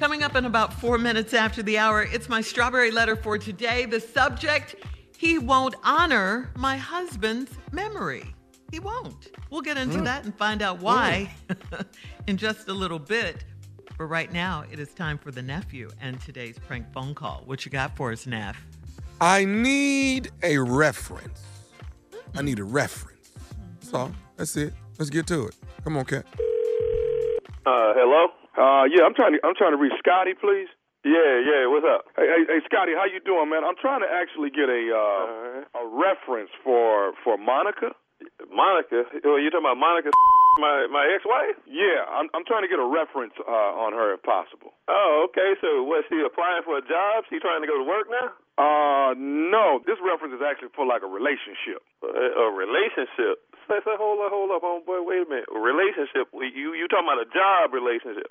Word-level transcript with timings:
Coming 0.00 0.22
up 0.22 0.34
in 0.34 0.46
about 0.46 0.72
four 0.72 0.96
minutes 0.96 1.34
after 1.34 1.62
the 1.62 1.76
hour, 1.76 2.02
it's 2.02 2.26
my 2.26 2.40
strawberry 2.40 2.90
letter 2.90 3.14
for 3.14 3.36
today. 3.36 3.84
The 3.84 4.00
subject 4.00 4.76
He 5.18 5.36
won't 5.36 5.74
honor 5.84 6.50
my 6.56 6.78
husband's 6.78 7.52
memory. 7.70 8.34
He 8.72 8.80
won't. 8.80 9.28
We'll 9.50 9.60
get 9.60 9.76
into 9.76 9.98
hmm. 9.98 10.04
that 10.04 10.24
and 10.24 10.34
find 10.34 10.62
out 10.62 10.80
why 10.80 11.30
in 12.26 12.38
just 12.38 12.68
a 12.68 12.72
little 12.72 12.98
bit. 12.98 13.44
But 13.98 14.06
right 14.06 14.32
now, 14.32 14.64
it 14.72 14.78
is 14.78 14.94
time 14.94 15.18
for 15.18 15.32
the 15.32 15.42
nephew 15.42 15.90
and 16.00 16.18
today's 16.18 16.58
prank 16.58 16.90
phone 16.94 17.14
call. 17.14 17.42
What 17.44 17.66
you 17.66 17.70
got 17.70 17.94
for 17.94 18.10
us, 18.10 18.26
Neff? 18.26 18.56
I 19.20 19.44
need 19.44 20.30
a 20.42 20.56
reference. 20.56 21.42
I 22.34 22.38
hmm. 22.38 22.46
need 22.46 22.58
a 22.58 22.64
reference. 22.64 23.32
That's 23.80 23.92
all. 23.92 24.06
Hmm. 24.06 24.14
That's 24.38 24.56
it. 24.56 24.72
Let's 24.98 25.10
get 25.10 25.26
to 25.26 25.48
it. 25.48 25.56
Come 25.84 25.98
on, 25.98 26.06
Cat. 26.06 26.24
Uh, 27.66 27.92
hello. 27.94 28.39
Uh, 28.60 28.84
yeah, 28.92 29.08
I'm 29.08 29.16
trying 29.16 29.32
to 29.32 29.40
I'm 29.40 29.56
trying 29.56 29.72
to 29.72 29.80
reach 29.80 29.96
Scotty, 30.04 30.36
please. 30.36 30.68
Yeah, 31.00 31.40
yeah. 31.40 31.64
What's 31.64 31.88
up? 31.88 32.04
Hey, 32.12 32.28
hey, 32.28 32.42
hey, 32.44 32.60
Scotty, 32.68 32.92
how 32.92 33.08
you 33.08 33.24
doing, 33.24 33.48
man? 33.48 33.64
I'm 33.64 33.80
trying 33.80 34.04
to 34.04 34.10
actually 34.12 34.52
get 34.52 34.68
a 34.68 34.82
uh, 34.92 35.80
a 35.80 35.84
reference 35.88 36.52
for 36.60 37.16
for 37.24 37.40
Monica. 37.40 37.96
Monica? 38.52 39.08
Oh, 39.24 39.40
you 39.40 39.48
talking 39.48 39.64
about 39.64 39.80
Monica, 39.80 40.12
my 40.60 40.84
my 40.92 41.08
ex-wife? 41.08 41.56
Yeah, 41.64 42.04
I'm 42.04 42.28
I'm 42.36 42.44
trying 42.44 42.60
to 42.60 42.68
get 42.68 42.76
a 42.76 42.84
reference 42.84 43.32
uh, 43.40 43.72
on 43.80 43.96
her 43.96 44.12
if 44.12 44.20
possible. 44.28 44.76
Oh, 44.92 45.24
okay. 45.32 45.56
So, 45.64 45.80
was 45.88 46.04
she 46.12 46.20
applying 46.20 46.60
for 46.60 46.76
a 46.76 46.84
job? 46.84 47.24
She 47.32 47.40
trying 47.40 47.64
to 47.64 47.68
go 47.70 47.80
to 47.80 47.86
work 47.88 48.12
now? 48.12 48.28
Uh, 48.60 49.16
no. 49.16 49.80
This 49.88 49.96
reference 50.04 50.36
is 50.36 50.44
actually 50.44 50.76
for 50.76 50.84
like 50.84 51.00
a 51.00 51.08
relationship. 51.08 51.80
A, 52.04 52.44
a 52.44 52.46
relationship? 52.52 53.40
Say, 53.72 53.80
say, 53.88 53.96
hold 53.96 54.20
up, 54.20 54.36
hold 54.36 54.52
up, 54.52 54.60
homeboy. 54.60 55.00
Wait 55.08 55.24
a 55.24 55.28
minute. 55.32 55.48
A 55.48 55.56
relationship? 55.56 56.28
You 56.36 56.76
you 56.76 56.84
talking 56.92 57.08
about 57.08 57.24
a 57.24 57.30
job 57.32 57.72
relationship? 57.72 58.28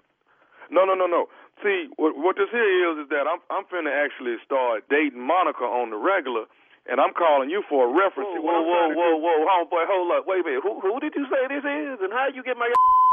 No, 0.69 0.85
no, 0.85 0.93
no, 0.93 1.05
no. 1.09 1.27
See, 1.65 1.89
what, 1.97 2.15
what 2.15 2.37
this 2.39 2.49
here 2.53 2.93
is 2.93 3.03
is 3.03 3.09
that 3.11 3.27
I'm 3.27 3.41
I'm 3.51 3.65
finna 3.67 3.91
actually 3.91 4.37
start 4.45 4.87
dating 4.87 5.19
Monica 5.19 5.65
on 5.65 5.91
the 5.91 5.99
regular, 5.99 6.47
and 6.87 7.01
I'm 7.01 7.11
calling 7.11 7.49
you 7.51 7.65
for 7.67 7.89
a 7.89 7.91
reference. 7.91 8.31
Whoa, 8.31 8.41
whoa, 8.41 8.63
whoa, 8.63 8.89
whoa, 8.95 9.13
whoa, 9.19 9.37
homeboy, 9.43 9.83
hold 9.89 10.09
up, 10.15 10.23
wait 10.29 10.41
a 10.41 10.45
minute. 10.47 10.63
Who 10.63 10.79
who 10.79 11.01
did 11.03 11.17
you 11.17 11.27
say 11.27 11.49
this 11.51 11.65
is, 11.65 11.99
and 11.99 12.13
how 12.13 12.31
you 12.31 12.45
get 12.45 12.55
my 12.55 12.69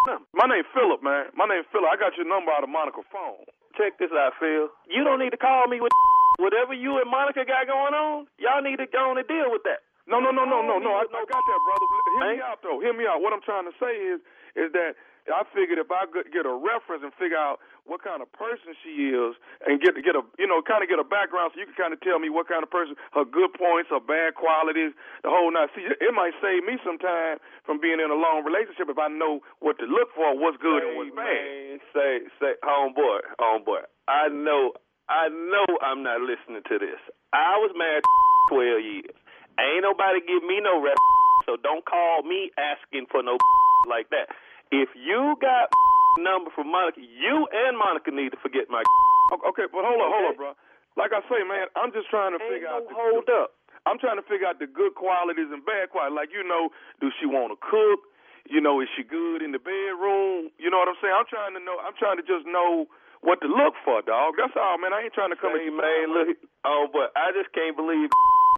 number? 0.06 0.22
My 0.36 0.46
name 0.46 0.64
Philip, 0.70 1.02
man. 1.02 1.32
My 1.34 1.48
name 1.50 1.64
Philip. 1.72 1.90
I 1.90 1.96
got 1.98 2.14
your 2.14 2.28
number 2.28 2.52
out 2.52 2.62
of 2.62 2.70
Monica's 2.70 3.08
phone. 3.10 3.42
Check 3.74 3.98
this 3.98 4.12
out, 4.14 4.36
Phil. 4.38 4.68
You 4.88 5.02
don't 5.02 5.18
need 5.18 5.34
to 5.34 5.40
call 5.40 5.66
me 5.66 5.80
with 5.80 5.92
whatever 6.38 6.72
you 6.72 7.00
and 7.00 7.10
Monica 7.10 7.42
got 7.44 7.66
going 7.66 7.94
on. 7.96 8.26
Y'all 8.38 8.62
need 8.62 8.78
to 8.78 8.86
go 8.86 9.10
on 9.10 9.18
and 9.18 9.26
deal 9.26 9.50
with 9.50 9.64
that. 9.64 9.85
No, 10.06 10.22
no, 10.22 10.30
no, 10.30 10.46
no, 10.46 10.62
no, 10.62 10.78
no. 10.78 10.90
I, 10.94 11.02
I 11.02 11.22
got 11.26 11.42
that, 11.42 11.60
brother. 11.66 11.86
Hear 12.22 12.38
me 12.38 12.40
out, 12.42 12.58
though. 12.62 12.78
Hear 12.78 12.94
me 12.94 13.04
out. 13.10 13.18
What 13.20 13.34
I'm 13.34 13.42
trying 13.42 13.66
to 13.66 13.74
say 13.82 13.90
is, 13.90 14.22
is 14.54 14.70
that 14.72 14.94
I 15.26 15.42
figured 15.50 15.82
if 15.82 15.90
I 15.90 16.06
could 16.06 16.30
get 16.30 16.46
a 16.46 16.54
reference 16.54 17.02
and 17.02 17.10
figure 17.18 17.38
out 17.38 17.58
what 17.82 18.02
kind 18.02 18.22
of 18.22 18.30
person 18.30 18.74
she 18.82 19.10
is, 19.10 19.34
and 19.66 19.82
get 19.82 19.94
to 19.98 20.02
get 20.02 20.14
a 20.14 20.22
you 20.38 20.46
know 20.46 20.62
kind 20.62 20.82
of 20.82 20.90
get 20.90 20.98
a 21.02 21.06
background, 21.06 21.50
so 21.54 21.58
you 21.58 21.66
can 21.66 21.74
kind 21.78 21.90
of 21.94 21.98
tell 22.02 22.18
me 22.18 22.30
what 22.30 22.46
kind 22.46 22.62
of 22.62 22.70
person, 22.70 22.94
her 23.14 23.26
good 23.26 23.50
points, 23.54 23.90
her 23.90 24.02
bad 24.02 24.34
qualities, 24.38 24.94
the 25.26 25.30
whole 25.30 25.50
night. 25.50 25.70
See, 25.74 25.82
it 25.86 26.14
might 26.14 26.34
save 26.38 26.62
me 26.62 26.78
some 26.86 26.98
time 26.98 27.38
from 27.66 27.82
being 27.82 27.98
in 27.98 28.10
a 28.10 28.18
long 28.18 28.46
relationship 28.46 28.86
if 28.90 28.98
I 28.98 29.10
know 29.10 29.42
what 29.58 29.78
to 29.82 29.86
look 29.86 30.14
for, 30.14 30.34
what's 30.38 30.58
good 30.62 30.82
and 30.86 30.94
what's 30.98 31.14
bad. 31.14 31.26
Man, 31.26 31.78
say 31.90 32.10
say, 32.38 32.52
homeboy, 32.62 33.26
homeboy. 33.42 33.82
I 34.06 34.30
know, 34.30 34.74
I 35.10 35.26
know, 35.30 35.66
I'm 35.82 36.02
not 36.06 36.22
listening 36.22 36.62
to 36.62 36.76
this. 36.78 36.98
I 37.34 37.58
was 37.58 37.74
married 37.74 38.06
twelve 38.50 38.82
years. 38.82 39.14
Ain't 39.56 39.82
nobody 39.82 40.20
give 40.20 40.44
me 40.44 40.60
no 40.60 40.76
rep, 40.80 41.00
so 41.48 41.56
don't 41.56 41.84
call 41.88 42.22
me 42.22 42.52
asking 42.60 43.08
for 43.08 43.24
no 43.24 43.40
like 43.88 44.10
that. 44.12 44.28
If 44.68 44.92
you 44.92 45.36
got 45.40 45.72
number 46.20 46.50
from 46.52 46.68
Monica, 46.68 47.00
you 47.00 47.48
and 47.48 47.78
Monica 47.78 48.10
need 48.12 48.36
to 48.36 48.40
forget 48.40 48.68
my. 48.68 48.84
Okay, 49.32 49.64
but 49.70 49.80
hold 49.80 50.00
up, 50.00 50.10
hold 50.12 50.26
up, 50.32 50.36
bro. 50.36 50.50
Like 50.96 51.12
I 51.12 51.20
say, 51.28 51.40
man, 51.44 51.68
I'm 51.76 51.92
just 51.92 52.08
trying 52.12 52.36
to 52.36 52.40
figure 52.40 52.68
out. 52.68 52.84
The, 52.88 52.92
hold 52.92 53.28
up. 53.32 53.56
I'm 53.86 53.96
trying 54.02 54.18
to 54.18 54.26
figure 54.26 54.44
out 54.44 54.58
the 54.58 54.66
good 54.66 54.98
qualities 54.98 55.48
and 55.48 55.62
bad 55.64 55.88
qualities. 55.88 56.16
Like 56.16 56.30
you 56.34 56.44
know, 56.44 56.68
do 57.00 57.08
she 57.16 57.24
want 57.24 57.54
to 57.54 57.58
cook? 57.60 58.04
You 58.46 58.60
know, 58.60 58.78
is 58.84 58.88
she 58.94 59.02
good 59.02 59.42
in 59.42 59.50
the 59.50 59.62
bedroom? 59.62 60.54
You 60.60 60.70
know 60.70 60.78
what 60.78 60.90
I'm 60.90 60.98
saying? 61.00 61.16
I'm 61.16 61.26
trying 61.26 61.54
to 61.56 61.62
know. 61.62 61.80
I'm 61.80 61.96
trying 61.96 62.20
to 62.20 62.26
just 62.26 62.44
know 62.44 62.86
what 63.24 63.40
to 63.42 63.48
look 63.48 63.74
for, 63.82 64.04
dog. 64.04 64.36
That's 64.38 64.54
all, 64.54 64.78
man. 64.78 64.92
I 64.92 65.08
ain't 65.08 65.16
trying 65.16 65.32
to 65.32 65.38
come. 65.38 65.56
Hey, 65.56 65.72
man, 65.72 66.12
look. 66.12 66.36
Oh, 66.62 66.86
but 66.92 67.14
I 67.16 67.32
just 67.32 67.50
can't 67.54 67.74
believe 67.78 68.10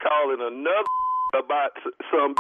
calling 0.05 0.41
another 0.41 0.98
about 1.35 1.73
some. 2.13 2.35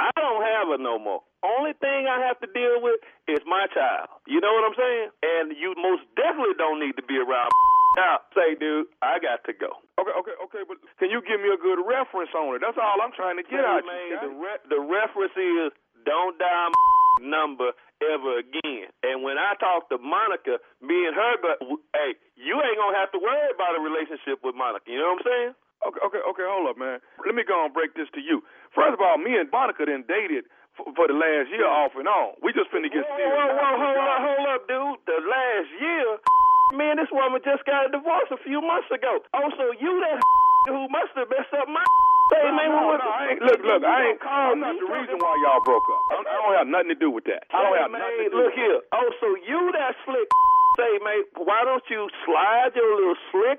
I 0.00 0.08
don't 0.16 0.40
have 0.42 0.72
her 0.72 0.80
no 0.80 0.98
more. 0.98 1.20
Only 1.44 1.74
thing 1.76 2.08
I 2.08 2.22
have 2.24 2.40
to 2.40 2.48
deal 2.50 2.80
with 2.80 2.96
is 3.28 3.42
my 3.44 3.66
child. 3.74 4.08
You 4.26 4.40
know 4.40 4.50
what 4.56 4.64
I'm 4.72 4.78
saying? 4.78 5.08
And 5.22 5.44
you 5.58 5.74
most 5.76 6.02
definitely 6.16 6.56
don't 6.56 6.80
need 6.80 6.96
to 6.96 7.04
be 7.04 7.18
around. 7.18 7.50
Now, 7.92 8.24
say, 8.32 8.56
dude, 8.56 8.88
I 9.04 9.20
got 9.20 9.44
to 9.44 9.52
go. 9.52 9.68
Okay, 10.00 10.16
okay, 10.16 10.32
okay, 10.48 10.64
but 10.64 10.80
can 10.96 11.12
you 11.12 11.20
give 11.28 11.44
me 11.44 11.52
a 11.52 11.60
good 11.60 11.76
reference 11.84 12.32
on 12.32 12.56
it? 12.56 12.64
That's 12.64 12.80
all 12.80 12.96
I'm 13.04 13.12
trying 13.12 13.36
to 13.36 13.44
get 13.44 13.60
Hey, 13.60 13.68
out 13.68 13.84
man, 13.84 14.08
you. 14.08 14.16
the, 14.16 14.32
re- 14.32 14.64
the 14.72 14.80
reference 14.80 15.36
is 15.36 15.76
don't 16.08 16.40
dial 16.40 16.72
number 17.20 17.76
ever 18.00 18.40
again. 18.40 18.88
And 19.04 19.20
when 19.20 19.36
I 19.36 19.60
talk 19.60 19.92
to 19.92 20.00
Monica, 20.00 20.56
me 20.80 21.04
and 21.04 21.12
her, 21.12 21.36
but 21.44 21.60
hey, 21.92 22.16
you 22.32 22.56
ain't 22.64 22.80
gonna 22.80 22.96
have 22.96 23.12
to 23.12 23.20
worry 23.20 23.52
about 23.52 23.76
a 23.76 23.84
relationship 23.84 24.40
with 24.40 24.56
Monica. 24.56 24.88
You 24.88 24.96
know 24.96 25.12
what 25.12 25.20
I'm 25.20 25.28
saying? 25.28 25.52
Okay, 25.82 26.02
okay, 26.06 26.22
okay, 26.22 26.46
hold 26.46 26.70
up, 26.70 26.78
man. 26.78 27.02
Let 27.26 27.34
me 27.34 27.42
go 27.42 27.64
and 27.66 27.74
break 27.74 27.94
this 27.98 28.06
to 28.14 28.20
you. 28.22 28.42
First 28.74 28.94
of 28.94 29.00
all, 29.02 29.18
me 29.18 29.34
and 29.38 29.50
Monica 29.50 29.82
then 29.82 30.06
dated 30.06 30.46
for, 30.78 30.86
for 30.94 31.10
the 31.10 31.16
last 31.16 31.50
year 31.50 31.66
off 31.66 31.92
and 31.98 32.06
on. 32.06 32.38
We 32.42 32.54
just 32.54 32.70
finna 32.70 32.86
get 32.92 33.02
Whoa, 33.02 33.16
serious. 33.18 33.34
whoa, 33.34 33.50
whoa, 33.50 33.58
now. 33.58 33.82
hold 33.82 33.98
up, 34.06 34.20
hold 34.22 34.46
up, 34.54 34.62
dude. 34.70 34.98
The 35.10 35.18
last 35.26 35.68
year, 35.82 36.06
man, 36.78 36.96
this 37.02 37.10
woman 37.10 37.42
just 37.42 37.66
got 37.66 37.86
a 37.86 37.90
divorce 37.90 38.30
a 38.30 38.38
few 38.46 38.62
months 38.62 38.88
ago. 38.94 39.20
Oh, 39.34 39.48
so 39.58 39.74
you 39.76 39.92
that 40.06 40.22
who 40.70 40.86
must 40.88 41.10
have 41.18 41.26
messed 41.28 41.50
up 41.58 41.66
my 41.66 41.82
Hey, 42.32 42.46
No, 42.48 42.54
man, 42.56 42.68
no, 42.70 42.78
no, 42.78 42.86
was- 42.94 43.02
I 43.02 43.22
ain't, 43.34 43.42
look, 43.50 43.60
look, 43.66 43.82
I 43.82 43.98
ain't. 44.14 44.18
I'm 44.22 44.62
not 44.62 44.78
the 44.78 44.86
reason 44.86 45.18
why 45.18 45.32
y'all 45.44 45.60
broke 45.66 45.84
up. 45.84 46.02
I, 46.14 46.14
I 46.22 46.34
don't 46.46 46.56
have 46.62 46.68
nothing 46.70 46.94
to 46.94 46.98
do 47.02 47.10
with 47.10 47.26
that. 47.26 47.44
I 47.50 47.58
don't 47.60 47.74
Hey, 47.74 47.82
have 47.82 47.90
man, 47.90 48.00
nothing 48.06 48.22
to 48.22 48.30
do. 48.30 48.36
look 48.38 48.54
with 48.54 48.62
here. 48.62 48.78
Oh, 48.94 49.08
so 49.18 49.26
you 49.44 49.60
that 49.76 49.98
slick 50.06 50.30
say, 50.78 50.92
mate, 51.04 51.26
why 51.36 51.66
don't 51.68 51.84
you 51.90 52.06
slide 52.24 52.72
your 52.78 52.88
little 52.96 53.18
slick 53.34 53.58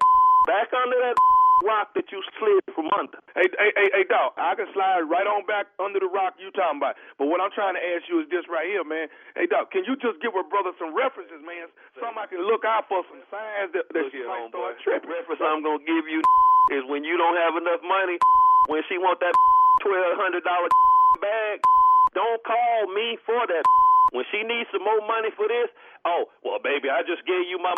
back 0.50 0.72
under 0.74 0.98
that 1.06 1.14
rock 1.64 1.96
that 1.96 2.12
you 2.12 2.20
slid 2.38 2.62
from 2.76 2.92
under? 2.94 3.18
Hey, 3.34 3.48
hey, 3.56 3.72
hey, 3.74 3.90
hey, 3.96 4.06
dog, 4.06 4.36
I 4.36 4.54
can 4.54 4.68
slide 4.76 5.08
right 5.08 5.26
on 5.26 5.48
back 5.48 5.72
under 5.80 5.98
the 5.98 6.12
rock 6.12 6.36
you 6.38 6.52
talking 6.52 6.84
about. 6.84 7.00
But 7.16 7.32
what 7.32 7.40
I'm 7.40 7.50
trying 7.56 7.80
to 7.80 7.84
ask 7.96 8.06
you 8.12 8.20
is 8.20 8.28
this 8.28 8.44
right 8.52 8.68
here, 8.68 8.84
man. 8.84 9.08
Hey, 9.34 9.48
dog, 9.48 9.72
can 9.72 9.88
you 9.88 9.96
just 9.98 10.20
give 10.20 10.36
a 10.36 10.44
brother 10.44 10.76
some 10.78 10.92
references, 10.92 11.40
man? 11.42 11.72
Something 11.98 12.20
I 12.20 12.28
can 12.28 12.44
look 12.44 12.68
out 12.68 12.92
for, 12.92 13.02
some 13.08 13.24
signs 13.32 13.72
that, 13.74 13.88
that 13.96 14.06
she 14.12 14.22
might 14.28 14.52
start 14.52 14.78
tripping. 14.84 15.08
The 15.08 15.16
reference 15.24 15.42
I'm 15.42 15.64
gonna 15.64 15.82
give 15.82 16.06
you 16.06 16.20
is 16.76 16.84
when 16.92 17.08
you 17.08 17.16
don't 17.16 17.40
have 17.40 17.56
enough 17.56 17.82
money, 17.82 18.20
when 18.68 18.84
she 18.92 19.00
want 19.00 19.24
that 19.24 19.34
twelve 19.82 20.20
hundred 20.20 20.44
dollar 20.44 20.68
bag, 21.24 21.64
don't 22.14 22.44
call 22.44 22.92
me 22.92 23.18
for 23.24 23.40
that. 23.48 23.64
When 24.12 24.24
she 24.30 24.46
needs 24.46 24.70
some 24.70 24.86
more 24.86 25.02
money 25.08 25.34
for 25.34 25.48
this, 25.48 25.72
oh 26.06 26.30
well, 26.44 26.60
baby, 26.62 26.88
I 26.92 27.02
just 27.02 27.26
gave 27.26 27.48
you 27.50 27.58
my 27.58 27.74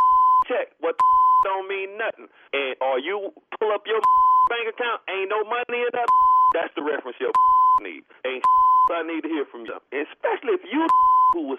check. 0.50 0.76
What 0.84 1.00
don't 1.46 1.70
mean 1.70 1.94
nothing. 2.02 2.28
And 2.52 2.74
or 2.82 2.98
you 2.98 3.30
pull 3.62 3.70
up 3.70 3.86
your 3.86 4.02
bank 4.50 4.66
account, 4.74 5.06
ain't 5.06 5.30
no 5.30 5.46
money 5.46 5.86
in 5.86 5.92
that. 5.94 6.10
That's 6.58 6.74
the 6.74 6.82
reference 6.82 7.22
your 7.22 7.32
need. 7.86 8.02
Ain't 8.26 8.44
I 8.90 9.02
need 9.02 9.26
to 9.26 9.30
hear 9.30 9.46
from 9.50 9.66
you, 9.66 9.74
especially 9.90 10.54
if 10.58 10.62
you 10.70 10.86
who 11.34 11.50
was 11.50 11.58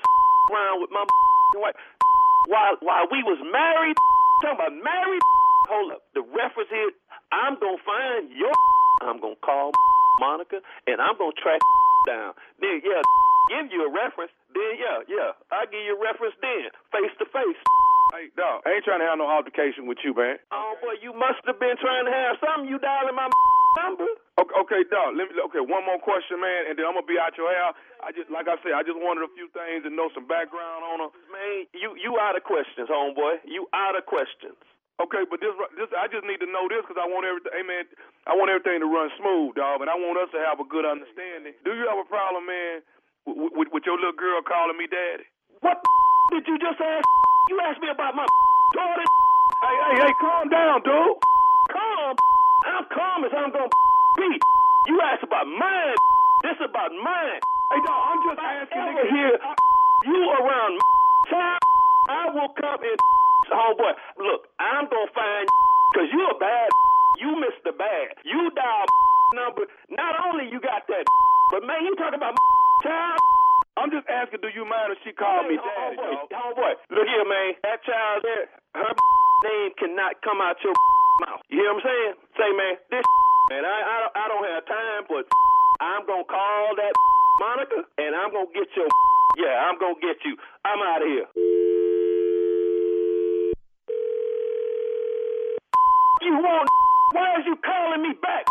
around 0.50 0.78
with 0.78 0.94
my 0.94 1.02
wife 1.58 1.74
while 2.46 2.78
while 2.82 3.06
we 3.10 3.22
was 3.22 3.38
married. 3.50 3.96
Talking 4.42 4.58
about 4.62 4.74
married. 4.78 5.22
Hold 5.66 5.98
up. 5.98 6.02
The 6.14 6.22
reference 6.22 6.70
is 6.70 6.94
I'm 7.32 7.58
gonna 7.58 7.82
find 7.82 8.30
your. 8.30 8.54
I'm 9.02 9.18
gonna 9.18 9.40
call 9.42 9.72
Monica 10.20 10.62
and 10.86 11.02
I'm 11.02 11.18
gonna 11.18 11.34
track 11.34 11.58
down. 12.06 12.34
Then 12.62 12.78
yeah, 12.86 13.02
give 13.50 13.74
you 13.74 13.82
a 13.82 13.90
reference. 13.90 14.30
Then 14.54 14.78
yeah, 14.78 15.02
yeah, 15.10 15.30
I 15.50 15.66
give 15.66 15.82
you 15.82 15.98
a 15.98 16.00
reference. 16.00 16.38
Then 16.38 16.70
face 16.94 17.14
to 17.18 17.26
face. 17.26 17.58
Hey, 18.16 18.32
dog, 18.32 18.64
I 18.64 18.80
ain't 18.80 18.84
trying 18.88 19.04
to 19.04 19.08
have 19.12 19.20
no 19.20 19.28
altercation 19.28 19.84
with 19.84 20.00
you, 20.00 20.16
man. 20.16 20.40
Oh 20.48 20.72
boy, 20.80 20.96
you 21.04 21.12
must 21.12 21.44
have 21.44 21.60
been 21.60 21.76
trying 21.76 22.08
to 22.08 22.14
have 22.16 22.40
something. 22.40 22.64
You 22.64 22.80
dialing 22.80 23.12
my 23.12 23.28
number. 23.84 24.08
Okay, 24.40 24.56
okay, 24.64 24.82
dog. 24.88 25.20
Let 25.20 25.28
me. 25.28 25.36
Okay, 25.52 25.60
one 25.60 25.84
more 25.84 26.00
question, 26.00 26.40
man, 26.40 26.64
and 26.64 26.80
then 26.80 26.88
I'm 26.88 26.96
gonna 26.96 27.04
be 27.04 27.20
out 27.20 27.36
your 27.36 27.52
hair. 27.52 27.76
I 28.00 28.16
just, 28.16 28.32
like 28.32 28.48
I 28.48 28.56
said, 28.64 28.72
I 28.72 28.80
just 28.88 28.96
wanted 28.96 29.28
a 29.28 29.28
few 29.36 29.52
things 29.52 29.84
and 29.84 29.92
know 29.92 30.08
some 30.16 30.24
background 30.24 30.80
on 30.80 30.96
her. 31.04 31.10
Man, 31.28 31.68
you 31.76 31.92
you 32.00 32.16
out 32.16 32.40
of 32.40 32.48
questions, 32.48 32.88
homeboy. 32.88 33.44
You 33.44 33.68
out 33.76 34.00
of 34.00 34.08
questions. 34.08 34.56
Okay, 34.96 35.28
but 35.28 35.44
this, 35.44 35.52
this, 35.76 35.92
I 35.92 36.08
just 36.08 36.24
need 36.24 36.40
to 36.40 36.48
know 36.48 36.72
this 36.72 36.80
because 36.88 36.96
I 36.96 37.04
want 37.04 37.28
everything. 37.28 37.52
Hey, 37.52 37.68
man, 37.68 37.84
I 38.24 38.32
want 38.32 38.48
everything 38.48 38.80
to 38.80 38.88
run 38.88 39.12
smooth, 39.20 39.60
dog, 39.60 39.84
and 39.84 39.92
I 39.92 39.96
want 40.00 40.16
us 40.16 40.32
to 40.32 40.40
have 40.40 40.56
a 40.56 40.64
good 40.64 40.88
understanding. 40.88 41.52
Do 41.68 41.76
you 41.76 41.84
have 41.84 42.00
a 42.00 42.08
problem, 42.08 42.48
man, 42.48 42.80
with, 43.28 43.52
with, 43.52 43.68
with 43.76 43.84
your 43.84 44.00
little 44.00 44.16
girl 44.16 44.40
calling 44.40 44.80
me 44.80 44.88
daddy? 44.88 45.28
What 45.60 45.78
did 46.32 46.44
you 46.46 46.58
just 46.58 46.80
ask? 46.80 47.04
You 47.46 47.62
asked 47.62 47.78
me 47.78 47.86
about 47.86 48.10
my 48.18 48.26
daughter. 48.74 49.06
Hey, 49.62 49.76
hey, 49.78 49.94
hey, 50.02 50.12
calm 50.18 50.50
down, 50.50 50.82
dude. 50.82 51.14
Calm. 51.70 52.10
I'm 52.66 52.84
calm 52.90 53.22
as 53.22 53.30
I'm 53.30 53.54
gonna 53.54 53.70
be. 54.18 54.30
You 54.90 54.98
asked 55.06 55.22
about 55.22 55.46
mine. 55.46 55.94
This 56.42 56.58
is 56.58 56.66
about 56.66 56.90
mine. 56.90 57.38
Hey, 57.70 57.80
dog, 57.86 58.00
I'm 58.02 58.18
just 58.26 58.40
asking. 58.42 58.82
Ever 58.82 58.98
nigga. 58.98 59.14
hear 59.14 59.32
you 60.10 60.20
around 60.42 60.72
time? 61.30 61.62
I 62.10 62.22
will 62.34 62.50
come 62.58 62.82
and 62.82 62.98
homeboy. 63.46 63.94
Look, 64.18 64.50
I'm 64.58 64.90
gonna 64.90 65.14
find 65.14 65.46
because 65.94 66.10
you 66.10 66.22
a 66.26 66.34
bad. 66.42 66.66
You 67.22 67.30
Mr. 67.46 67.70
Bad. 67.78 68.10
You 68.26 68.50
dial 68.58 68.86
number. 69.38 69.70
Not 69.94 70.18
only 70.26 70.50
you 70.50 70.58
got 70.58 70.82
that, 70.90 71.06
but 71.54 71.62
man, 71.62 71.86
you 71.86 71.94
talking 71.94 72.18
about 72.18 72.34
child. 72.82 73.22
I'm 73.76 73.92
just 73.92 74.08
asking, 74.08 74.40
do 74.40 74.48
you 74.56 74.64
mind 74.64 74.96
if 74.96 74.98
she 75.04 75.12
called 75.12 75.52
me 75.52 75.60
daddy, 75.60 76.00
homeboy, 76.00 76.32
homeboy, 76.32 76.72
look 76.88 77.04
here, 77.04 77.26
man. 77.28 77.60
That 77.60 77.84
child 77.84 78.24
there, 78.24 78.48
her 78.80 78.92
name 79.44 79.70
cannot 79.76 80.16
come 80.24 80.40
out 80.40 80.56
your 80.64 80.72
mouth. 81.28 81.44
You 81.52 81.60
hear 81.60 81.76
what 81.76 81.84
I'm 81.84 81.84
saying? 81.84 82.12
Say, 82.40 82.48
man, 82.56 82.74
this 82.88 83.04
man, 83.52 83.68
I 83.68 83.76
I 83.76 83.96
don't, 84.00 84.14
I 84.16 84.24
don't 84.32 84.46
have 84.48 84.64
time, 84.64 85.02
but 85.12 85.24
I'm 85.84 86.02
gonna 86.08 86.24
call 86.24 86.72
that 86.80 86.92
Monica, 87.40 87.84
and 88.00 88.16
I'm 88.16 88.32
gonna 88.32 88.48
get 88.56 88.68
your. 88.72 88.88
Yeah, 89.36 89.68
I'm 89.68 89.76
gonna 89.76 90.00
get 90.00 90.16
you. 90.24 90.40
I'm 90.64 90.80
out 90.80 91.04
of 91.04 91.08
here. 91.12 91.28
You 96.24 96.32
want? 96.40 96.68
Why 97.12 97.36
is 97.38 97.44
you 97.44 97.56
calling 97.60 98.02
me 98.02 98.16
back? 98.24 98.45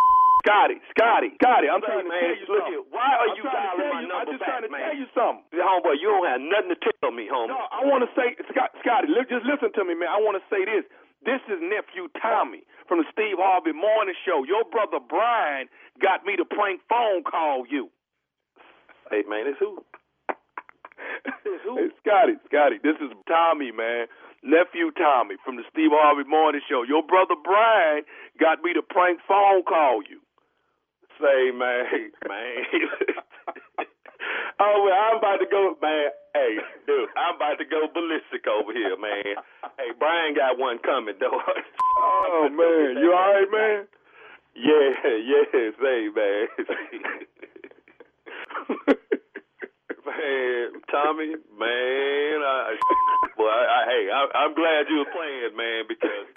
Scotty, 0.45 0.77
Scotty, 0.93 1.29
Scotty, 1.41 1.67
I'm 1.73 1.81
trying 1.81 2.05
to 2.05 2.09
man, 2.13 2.21
tell 2.21 2.37
you 2.37 2.45
look 2.47 2.61
something. 2.69 2.73
here. 2.77 2.85
Why 2.93 3.09
are 3.17 3.29
I'm 3.33 3.37
you 3.37 3.43
dialing 3.49 3.89
my 3.89 4.01
you, 4.05 4.07
number 4.13 4.21
I'm 4.21 4.27
just 4.37 4.41
back, 4.45 4.49
trying 4.53 4.65
to 4.65 4.71
man? 4.71 4.81
tell 4.85 4.97
you 5.01 5.07
something. 5.17 5.43
Homeboy, 5.57 5.95
you 5.97 6.07
don't 6.13 6.29
have 6.29 6.41
nothing 6.45 6.71
to 6.77 6.79
tell 7.01 7.11
me, 7.11 7.25
homie. 7.25 7.49
No, 7.49 7.59
I 7.73 7.81
want 7.89 8.05
to 8.05 8.11
say, 8.13 8.37
Scott, 8.53 8.71
Scotty, 8.85 9.09
li- 9.09 9.25
just 9.27 9.43
listen 9.49 9.73
to 9.73 9.83
me, 9.83 9.97
man. 9.97 10.13
I 10.13 10.21
want 10.21 10.37
to 10.37 10.45
say 10.53 10.61
this. 10.63 10.85
This 11.25 11.41
is 11.49 11.57
nephew 11.57 12.05
Tommy 12.21 12.61
from 12.85 13.01
the 13.01 13.07
Steve 13.09 13.41
Harvey 13.41 13.73
Morning 13.73 14.13
Show. 14.29 14.45
Your 14.45 14.61
brother 14.69 15.01
Brian 15.01 15.65
got 15.97 16.21
me 16.21 16.37
to 16.37 16.45
prank 16.45 16.81
phone 16.85 17.25
call 17.25 17.65
you. 17.65 17.89
Hey, 19.09 19.23
man, 19.27 19.49
it's 19.49 19.57
who? 19.59 19.81
It's 21.45 21.63
who? 21.65 21.77
Hey, 21.77 21.89
Scotty, 22.01 22.35
Scotty, 22.49 22.77
this 22.83 22.97
is 23.01 23.11
Tommy, 23.27 23.71
man. 23.71 24.07
Nephew 24.43 24.91
Tommy 24.93 25.35
from 25.43 25.57
the 25.57 25.63
Steve 25.73 25.89
Harvey 25.93 26.27
Morning 26.29 26.61
Show. 26.69 26.83
Your 26.83 27.01
brother 27.01 27.33
Brian 27.41 28.03
got 28.39 28.61
me 28.63 28.73
to 28.73 28.81
prank 28.81 29.19
phone 29.27 29.63
call 29.65 30.01
you. 30.05 30.21
Say, 31.21 31.51
man, 31.51 31.85
man. 32.27 32.65
oh, 34.59 34.83
well, 34.83 34.99
I'm 34.99 35.17
about 35.17 35.37
to 35.37 35.45
go, 35.49 35.75
man. 35.81 36.09
Hey, 36.33 36.57
dude, 36.85 37.09
I'm 37.15 37.35
about 37.37 37.57
to 37.59 37.65
go 37.65 37.87
ballistic 37.93 38.45
over 38.47 38.73
here, 38.73 38.97
man. 38.99 39.35
Hey, 39.79 39.91
Brian 39.97 40.33
got 40.35 40.57
one 40.59 40.79
coming, 40.79 41.15
though. 41.19 41.41
Oh 41.97 42.49
man, 42.51 42.97
you 43.01 43.13
all 43.13 43.31
right, 43.31 43.49
man? 43.49 43.87
Yeah, 44.53 44.91
yeah, 45.15 45.45
say, 45.79 46.09
man. 46.11 46.47
man, 50.05 50.71
Tommy, 50.91 51.35
man, 51.55 52.43
I, 52.43 52.75
boy, 53.37 53.47
I, 53.47 53.63
I, 53.63 53.85
hey, 53.87 54.11
I, 54.11 54.27
I'm 54.43 54.53
glad 54.53 54.89
you 54.89 54.97
were 54.99 55.11
playing, 55.15 55.55
man, 55.55 55.85
because 55.87 56.27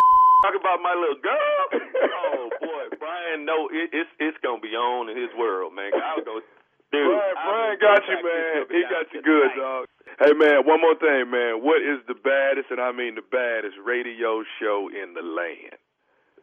talk 0.47 0.55
about 0.55 0.79
my 0.83 0.95
little 0.95 1.19
girl. 1.19 1.67
Oh 1.75 2.51
boy, 2.61 2.87
Brian, 3.29 3.45
no, 3.45 3.69
it, 3.69 3.91
it's 3.93 4.11
it's 4.19 4.39
gonna 4.43 4.61
be 4.61 4.69
on 4.73 5.09
in 5.11 5.17
his 5.17 5.31
world, 5.37 5.75
man. 5.75 5.91
I'll 5.95 6.25
go. 6.25 6.41
Dude, 6.93 7.05
Brian, 7.05 7.35
Brian 7.45 7.79
got 7.81 8.01
you, 8.09 8.17
man. 8.25 8.65
He 8.71 8.83
got 8.89 9.13
you 9.13 9.21
good, 9.23 9.51
dog. 9.57 9.87
Hey, 10.19 10.33
man, 10.33 10.65
one 10.65 10.81
more 10.81 10.97
thing, 10.97 11.31
man. 11.31 11.61
What 11.63 11.83
is 11.83 12.01
the 12.09 12.15
baddest, 12.15 12.71
and 12.71 12.81
I 12.81 12.93
mean 12.93 13.15
the 13.15 13.21
baddest, 13.31 13.77
radio 13.85 14.43
show 14.59 14.89
in 14.89 15.13
the 15.13 15.21
land? 15.21 15.77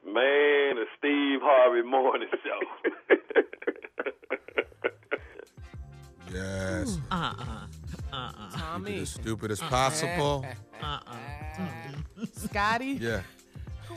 Man, 0.06 0.76
the 0.78 0.86
Steve 1.00 1.40
Harvey 1.42 1.82
Morning 1.82 2.30
Show. 2.44 3.14
Yes. 6.34 6.98
Uh 7.10 7.34
uh. 7.40 7.68
Uh 8.12 8.16
uh. 8.16 8.32
Keep 8.50 8.56
it 8.56 8.60
Tommy. 8.60 9.00
as 9.00 9.10
stupid 9.10 9.52
as 9.52 9.62
possible. 9.62 10.46
Uh 10.82 11.00
uh. 11.08 12.26
Scotty 12.34 12.98
Yeah. 13.00 13.22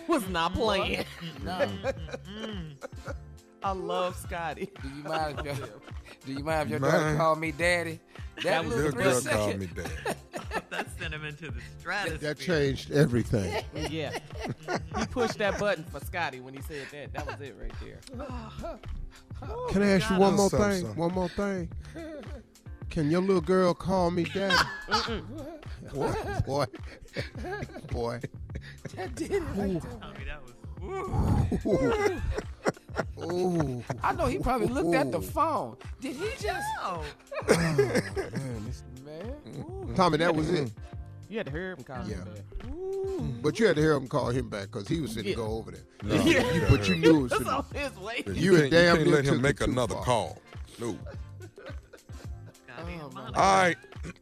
Was 0.09 0.29
not 0.29 0.55
playing. 0.55 1.05
No. 1.45 1.69
I 3.63 3.73
love 3.73 4.17
Scotty. 4.17 4.71
Do 4.83 4.89
you 4.89 5.03
mind 5.03 5.41
if 5.45 5.59
your, 5.59 5.69
do 6.27 6.33
you 6.33 6.45
mind 6.45 6.63
if 6.63 6.69
your 6.71 6.79
daughter 6.91 7.17
call 7.17 7.37
me 7.37 7.53
daddy? 7.53 8.01
That, 8.45 8.65
was 8.65 8.75
little 8.77 8.93
Little 8.93 9.03
girl 9.13 9.21
second- 9.21 9.39
called 9.39 9.59
me 9.59 9.67
dad. 9.75 10.17
That 10.71 10.87
sent 10.99 11.13
him 11.13 11.25
into 11.25 11.51
the 11.51 11.61
stratosphere. 11.81 12.19
That 12.19 12.39
changed 12.39 12.93
everything. 12.93 13.65
Yeah. 13.91 14.17
he 14.97 15.07
pushed 15.07 15.39
that 15.39 15.59
button 15.59 15.83
for 15.85 15.99
Scotty 16.01 16.39
when 16.41 16.55
he 16.55 16.63
said 16.63 16.87
that. 16.93 17.13
That 17.15 17.27
was 17.27 17.41
it 17.49 17.57
right 17.61 17.73
there. 17.83 17.99
Oh 19.43 19.67
Can 19.71 19.83
I 19.83 19.89
ask 19.91 20.09
you 20.11 20.17
one 20.19 20.35
more 20.35 20.51
saw 20.51 20.59
thing? 20.59 20.81
something. 20.83 20.97
One 20.99 21.13
more 21.15 21.29
thing. 21.29 21.69
Can 22.91 23.11
your 23.11 23.21
little 23.23 23.41
girl 23.41 23.75
call 23.75 24.11
me 24.13 24.25
daddy? 24.25 24.55
boy, 25.93 26.13
boy, 26.47 26.65
boy. 27.91 28.21
That 28.97 29.15
did 29.15 29.33
it 29.33 29.41
right 29.57 29.81
there. 29.83 29.93
Tommy, 30.01 30.25
that 30.25 30.43
was. 30.43 30.53
Woo. 30.81 32.21
Ooh, 33.21 33.85
I 34.03 34.13
know 34.13 34.27
he 34.27 34.39
probably 34.39 34.69
looked 34.69 34.95
at 34.95 35.11
the 35.13 35.21
phone. 35.21 35.77
Did 36.01 36.17
he 36.17 36.29
just? 36.41 36.67
Oh, 36.83 37.05
man, 37.49 37.77
this- 38.65 38.83
Man, 39.05 39.95
Tommy, 39.95 40.19
that 40.19 40.35
was 40.35 40.51
it. 40.51 40.71
You 41.29 41.39
had 41.39 41.47
to 41.47 41.53
hear 41.53 41.73
him 41.73 41.85
call 41.85 42.07
Yeah. 42.09 42.17
him 42.17 42.29
that. 42.35 43.43
But 43.43 43.59
you 43.59 43.67
had 43.67 43.77
to 43.77 43.83
hear 43.83 43.93
him 43.95 44.09
call 44.09 44.29
him 44.31 44.49
back 44.49 44.65
because 44.73 44.89
he 44.89 45.01
was 45.01 45.15
finna 45.17 45.27
Yeah. 45.31 45.35
go 45.35 45.47
over 45.47 45.71
there. 45.73 45.81
No, 46.03 46.15
Yeah. 46.25 46.53
You- 46.53 46.67
but 46.69 46.89
you 46.89 46.97
knew 46.97 47.27
it 47.27 47.33
was 47.33 47.47
on 47.47 47.65
his 47.75 47.97
way. 47.99 48.23
You, 48.27 48.33
You 48.35 48.57
and 48.63 48.71
damn 48.71 48.97
you 48.99 49.05
can't 49.05 49.15
let 49.15 49.25
him 49.25 49.41
make 49.43 49.61
another 49.61 49.95
far. 49.97 50.05
call. 50.05 50.39
No. 50.79 50.97
Scotty 52.67 52.93
and 52.95 53.13
Monica. 53.15 53.39
All 53.41 53.63
right. 53.63 53.77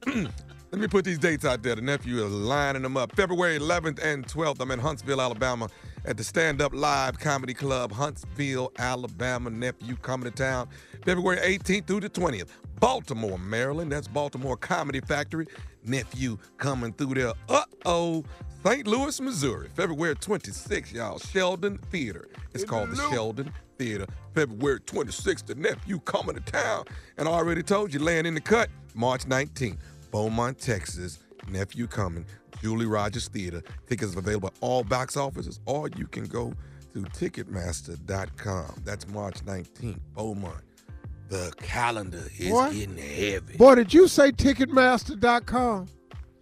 Let 0.72 0.80
me 0.80 0.88
put 0.88 1.04
these 1.04 1.18
dates 1.18 1.44
out 1.44 1.62
there. 1.62 1.76
The 1.76 1.80
nephew 1.80 2.24
is 2.24 2.32
lining 2.32 2.82
them 2.82 2.96
up. 2.96 3.14
February 3.14 3.58
11th 3.58 4.02
and 4.02 4.26
12th, 4.26 4.60
I'm 4.60 4.72
in 4.72 4.80
Huntsville, 4.80 5.20
Alabama 5.20 5.68
at 6.04 6.16
the 6.16 6.24
Stand 6.24 6.60
Up 6.60 6.74
Live 6.74 7.18
Comedy 7.18 7.54
Club, 7.54 7.92
Huntsville, 7.92 8.72
Alabama. 8.78 9.50
Nephew 9.50 9.96
coming 9.96 10.30
to 10.30 10.36
town. 10.36 10.68
February 11.04 11.38
18th 11.38 11.86
through 11.86 12.00
the 12.00 12.10
20th. 12.10 12.48
Baltimore, 12.80 13.38
Maryland. 13.38 13.92
That's 13.92 14.08
Baltimore 14.08 14.56
Comedy 14.56 15.00
Factory. 15.00 15.46
Nephew 15.84 16.36
coming 16.58 16.92
through 16.92 17.14
there. 17.14 17.32
Uh 17.48 17.62
oh. 17.84 18.24
St. 18.64 18.86
Louis, 18.86 19.20
Missouri. 19.20 19.69
February 19.74 20.16
26th, 20.16 20.92
y'all. 20.92 21.19
Sheldon 21.19 21.78
Theater. 21.90 22.28
It's 22.52 22.64
called 22.64 22.90
the 22.90 22.96
Sheldon 23.10 23.52
Theater. 23.78 24.06
February 24.34 24.80
26th, 24.80 25.46
the 25.46 25.54
nephew 25.54 26.00
coming 26.00 26.34
to 26.34 26.40
town. 26.40 26.84
And 27.16 27.28
I 27.28 27.32
already 27.32 27.62
told 27.62 27.94
you, 27.94 28.00
laying 28.00 28.26
in 28.26 28.34
the 28.34 28.40
cut, 28.40 28.69
March 28.94 29.24
19th, 29.24 29.78
Beaumont, 30.11 30.58
Texas. 30.58 31.19
Nephew 31.49 31.87
coming, 31.87 32.25
Julie 32.61 32.87
Rogers 32.87 33.29
Theater. 33.29 33.62
Tickets 33.88 34.17
are 34.17 34.19
available 34.19 34.48
at 34.48 34.55
all 34.60 34.82
box 34.82 35.17
offices, 35.17 35.60
or 35.67 35.89
you 35.96 36.06
can 36.08 36.25
go 36.25 36.53
to 36.93 37.01
Ticketmaster.com. 37.03 38.82
That's 38.84 39.06
March 39.08 39.44
19th, 39.44 40.01
Beaumont. 40.15 40.63
The 41.29 41.53
calendar 41.58 42.25
is 42.39 42.51
What? 42.53 42.72
getting 42.72 42.96
heavy. 42.96 43.56
Boy, 43.56 43.75
did 43.77 43.93
you 43.94 44.08
say 44.08 44.32
Ticketmaster.com? 44.32 45.86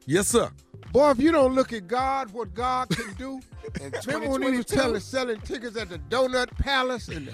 Yes, 0.06 0.28
sir. 0.28 0.50
Boy, 0.92 1.10
if 1.10 1.18
you 1.18 1.32
don't 1.32 1.54
look 1.54 1.72
at 1.72 1.86
God, 1.88 2.30
what 2.32 2.54
God 2.54 2.88
can 2.90 3.12
do. 3.14 3.40
Remember 4.06 4.28
when 4.28 4.42
he 4.42 4.58
was 4.58 4.66
telling, 4.66 5.00
selling 5.00 5.40
tickets 5.40 5.76
at 5.76 5.88
the 5.88 5.98
Donut 5.98 6.56
Palace 6.58 7.08
and 7.08 7.26
the, 7.28 7.32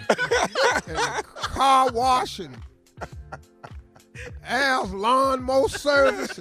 and 0.87 0.97
the 0.97 1.25
car 1.35 1.91
wash 1.93 2.39
and 2.39 2.57
Al's 4.47 4.93
lawnmower 4.93 5.69
service 5.69 6.39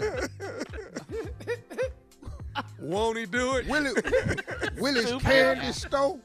Won't 2.80 3.18
he 3.18 3.26
do 3.26 3.56
it? 3.58 3.68
Willie, 3.68 3.92
Willie's 4.78 5.22
candy 5.22 5.72
store? 5.72 6.20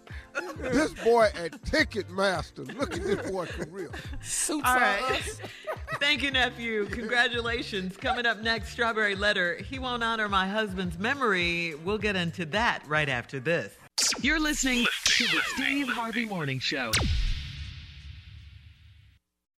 This 0.58 0.92
boy 0.94 1.28
at 1.36 1.52
Ticketmaster. 1.62 2.76
Look 2.76 2.94
at 2.96 3.04
this 3.04 3.30
boy's 3.30 3.50
career. 3.52 3.90
Suits 4.22 4.66
All 4.66 4.74
on 4.74 4.80
right. 4.80 5.02
us. 5.12 5.40
Thank 6.00 6.22
you, 6.22 6.30
nephew. 6.30 6.86
Congratulations. 6.86 7.96
Coming 7.96 8.26
up 8.26 8.40
next, 8.40 8.70
Strawberry 8.70 9.14
Letter. 9.14 9.56
He 9.56 9.78
won't 9.78 10.02
honor 10.02 10.28
my 10.28 10.48
husband's 10.48 10.98
memory. 10.98 11.74
We'll 11.84 11.98
get 11.98 12.16
into 12.16 12.44
that 12.46 12.82
right 12.88 13.08
after 13.08 13.38
this. 13.38 13.74
You're 14.20 14.40
listening 14.40 14.86
to 15.04 15.24
the 15.24 15.40
Steve 15.54 15.88
Harvey 15.88 16.24
Morning 16.24 16.58
Show. 16.58 16.90